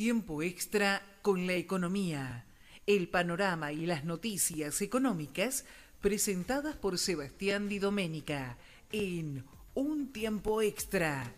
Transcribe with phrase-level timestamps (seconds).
[0.00, 2.46] tiempo extra con la economía,
[2.86, 5.66] el panorama y las noticias económicas
[6.00, 8.56] presentadas por Sebastián Di Domenica
[8.92, 9.44] en
[9.74, 11.30] Un tiempo extra.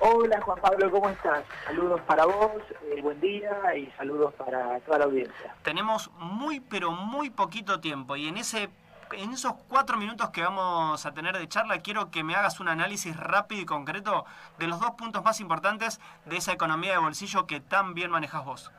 [0.00, 1.44] Hola Juan Pablo, ¿cómo estás?
[1.64, 5.54] Saludos para vos, eh, buen día y saludos para toda la audiencia.
[5.62, 8.68] Tenemos muy pero muy poquito tiempo y en ese
[9.12, 12.68] en esos cuatro minutos que vamos a tener de charla quiero que me hagas un
[12.68, 14.24] análisis rápido y concreto
[14.58, 18.44] de los dos puntos más importantes de esa economía de bolsillo que tan bien manejas
[18.44, 18.72] vos.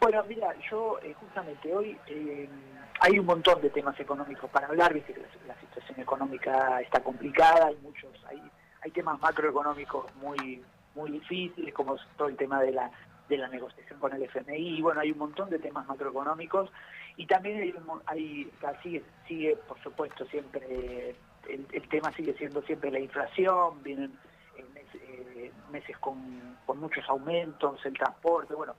[0.00, 2.48] Bueno, mira, yo eh, justamente hoy eh,
[3.00, 7.00] hay un montón de temas económicos para hablar, viste que la, la situación económica está
[7.02, 8.42] complicada, hay muchos, hay
[8.86, 10.62] hay temas macroeconómicos muy
[10.94, 12.90] muy difíciles, como todo el tema de la
[13.28, 16.70] de la negociación con el FMI, bueno, hay un montón de temas macroeconómicos
[17.16, 17.74] y también
[18.06, 21.16] hay, hay sigue, por supuesto, siempre,
[21.48, 24.16] el, tema sigue siendo siempre la inflación, vienen
[24.94, 28.76] eh, meses, con, con, muchos aumentos, el transporte, bueno,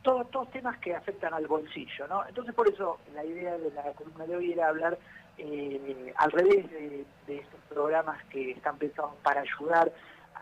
[0.00, 2.26] todos, todos temas que afectan al bolsillo, ¿no?
[2.26, 4.96] Entonces por eso la idea de la columna de hoy era hablar
[5.38, 9.92] eh, al revés de, estos programas que están pensados para ayudar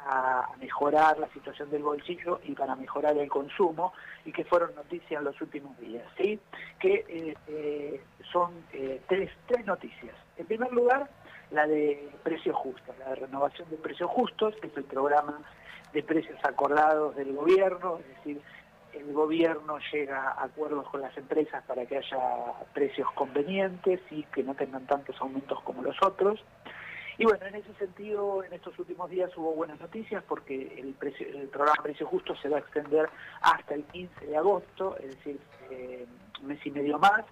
[0.06, 3.92] a mejorar la situación del bolsillo y para mejorar el consumo
[4.24, 6.38] y que fueron noticias en los últimos días, ¿sí?
[6.78, 8.52] que eh, eh, son
[9.08, 10.14] tres, tres noticias.
[10.36, 11.08] En primer lugar,
[11.50, 15.40] la de precios justos, la de renovación de precios justos, que es el programa
[15.92, 18.42] de precios acordados del gobierno, es decir,
[18.96, 22.18] el gobierno llega a acuerdos con las empresas para que haya
[22.72, 26.42] precios convenientes y que no tengan tantos aumentos como los otros.
[27.16, 31.82] Y bueno, en ese sentido, en estos últimos días hubo buenas noticias porque el, programa
[31.82, 33.08] Precio Justo se va a extender
[33.40, 35.38] hasta el 15 de agosto, es decir,
[35.70, 36.06] eh,
[36.40, 37.24] un mes y medio más,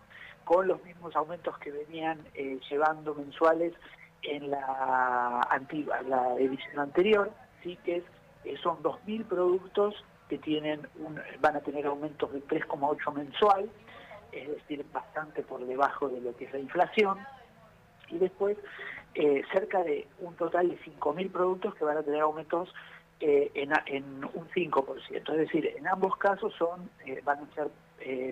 [0.44, 3.72] con los mismos aumentos que venían eh, llevando mensuales
[4.22, 7.32] en la, antigua, la edición anterior,
[7.62, 7.76] ¿sí?
[7.84, 8.04] que
[8.44, 10.80] eh, son 2.000 productos que tienen
[11.42, 13.68] van a tener aumentos de 3,8 mensual,
[14.32, 17.18] es decir, bastante por debajo de lo que es la inflación,
[18.08, 18.56] y después
[19.14, 22.72] eh, cerca de un total de 5.000 productos que van a tener aumentos
[23.20, 25.04] eh, en, un 5%.
[25.10, 27.68] Es decir, en ambos casos son eh, van a ser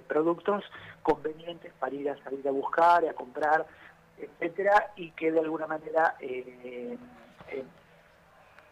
[0.08, 0.64] productos
[1.02, 3.66] convenientes para ir a salir a buscar, a comprar,
[4.18, 6.16] etcétera, y que de alguna manera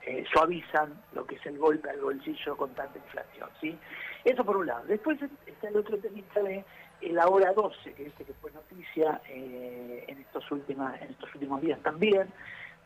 [0.06, 3.48] eh, suavizan lo que es el golpe al bolsillo con tanta inflación.
[3.60, 3.78] ¿sí?
[4.24, 4.84] Eso por un lado.
[4.86, 6.64] Después está el otro tema de
[7.02, 11.60] la hora 12, que este que fue noticia eh, en, estos últimos, en estos últimos
[11.60, 12.28] días también,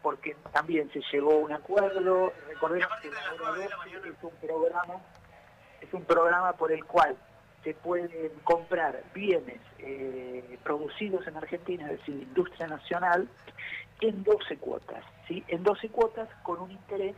[0.03, 2.33] porque también se llegó a un acuerdo.
[2.49, 4.95] Recordemos que la hora 12 es un programa,
[5.81, 7.17] es un programa por el cual
[7.65, 13.29] se pueden comprar bienes eh, producidos en Argentina, es decir, industria nacional,
[14.03, 15.45] en 12 cuotas, ¿sí?
[15.49, 17.15] En 12 cuotas con un interés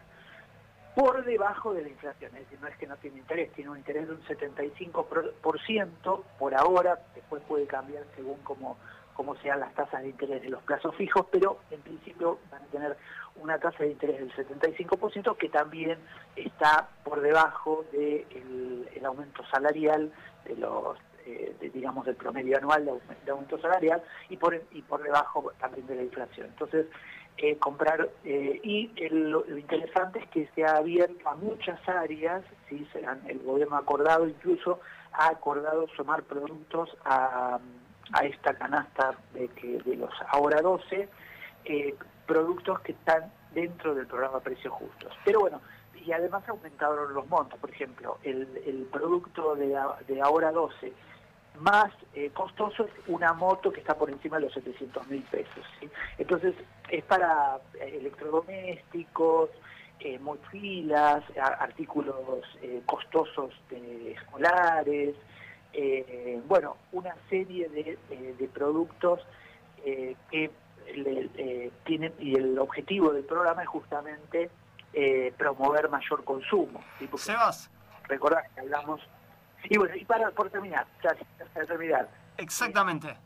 [0.95, 3.79] por debajo de la inflación, es decir, no es que no tiene interés, tiene un
[3.79, 8.77] interés de un 75% por ahora, después puede cambiar según cómo,
[9.15, 12.67] cómo sean las tasas de interés de los plazos fijos, pero en principio van a
[12.67, 12.97] tener
[13.37, 15.99] una tasa de interés del 75% que también
[16.37, 20.13] está por debajo del el aumento salarial
[20.45, 20.97] de los
[21.27, 25.97] eh, digamos, del promedio anual de, aumento salarial y por, y por debajo también de
[25.97, 26.49] la inflación.
[26.49, 26.87] Entonces,
[27.39, 32.87] eh, comprar, eh, y lo interesante es que se ha abierto a muchas áreas, ¿sí?
[33.27, 34.81] el gobierno ha acordado, incluso
[35.13, 37.59] ha acordado sumar productos a,
[38.13, 41.09] a esta canasta de, que, de los ahora 12,
[42.27, 45.13] productos que están dentro del programa Precios Justos.
[45.25, 45.61] Pero bueno,
[46.05, 50.93] y además aumentaron los montos, por ejemplo, el, producto de, de ahora 12
[51.61, 55.65] más eh, costoso es una moto que está por encima de los 700 mil pesos.
[56.19, 56.55] Entonces,
[56.91, 59.51] es para eh, electrodomésticos,
[60.01, 65.15] eh, mochilas, artículos eh, costosos escolares,
[66.47, 69.21] bueno, una serie de, productos
[69.83, 70.51] que
[71.85, 74.51] tienen, y el objetivo del programa es justamente
[75.37, 76.83] promover mayor consumo.
[77.17, 77.71] Sebas.
[78.09, 79.01] Recordad que hablamos
[79.69, 80.87] y bueno, y para, por terminar,
[81.53, 82.09] para terminar.
[82.37, 83.17] Exactamente.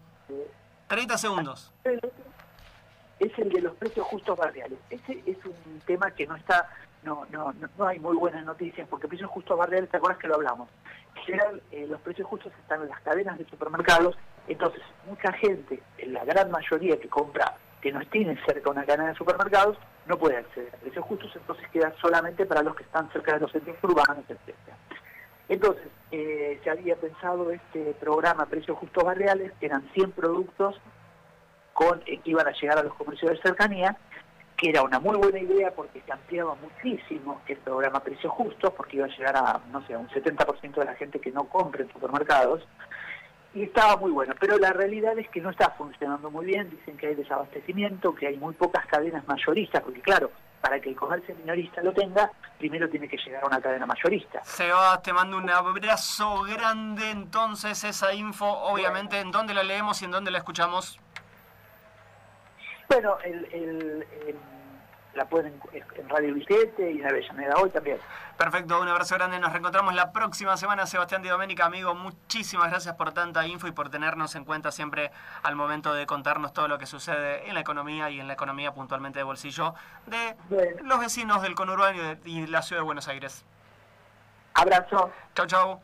[0.88, 1.72] 30 segundos.
[1.84, 4.78] es el de los precios justos barriales.
[4.90, 6.70] Ese es un tema que no está,
[7.02, 10.36] no, no, no, hay muy buenas noticias, porque precios justos barriales, ¿te acuerdas que lo
[10.36, 10.68] hablamos?
[11.26, 14.16] General, eh, los precios justos están en las cadenas de supermercados,
[14.46, 19.08] entonces mucha gente, en la gran mayoría que compra, que no tiene cerca una cadena
[19.08, 19.76] de supermercados,
[20.06, 23.40] no puede acceder a precios justos, entonces queda solamente para los que están cerca de
[23.40, 24.54] los centros urbanos, etc.
[25.48, 30.80] Entonces, eh, se había pensado este programa Precios Justos Barriales, que eran 100 productos
[31.72, 33.96] con, eh, que iban a llegar a los comercios de cercanía,
[34.56, 38.96] que era una muy buena idea porque se ampliaba muchísimo el programa Precios Justos, porque
[38.96, 41.92] iba a llegar a, no sé, un 70% de la gente que no compra en
[41.92, 42.66] supermercados,
[43.58, 46.96] y estaba muy bueno, pero la realidad es que no está funcionando muy bien, dicen
[46.96, 51.34] que hay desabastecimiento, que hay muy pocas cadenas mayoristas, porque claro, para que el comercio
[51.34, 54.44] minorista lo tenga, primero tiene que llegar a una cadena mayorista.
[54.44, 57.10] Seba, te mando un abrazo grande.
[57.10, 61.00] Entonces, esa info, obviamente, ¿en dónde la leemos y en dónde la escuchamos?
[62.88, 64.06] Bueno, el,
[65.14, 67.98] la pueden en Radio Vicente y en Avellaneda hoy también.
[68.36, 69.40] Perfecto, un abrazo grande.
[69.40, 70.86] Nos reencontramos la próxima semana.
[70.86, 75.10] Sebastián Di Doménica, amigo, muchísimas gracias por tanta info y por tenernos en cuenta siempre
[75.42, 78.72] al momento de contarnos todo lo que sucede en la economía y en la economía
[78.72, 79.74] puntualmente de bolsillo
[80.06, 80.36] de
[80.84, 83.44] los vecinos del conurbano y de la ciudad de Buenos Aires.
[84.54, 85.10] Abrazo.
[85.34, 85.76] Chau, chau.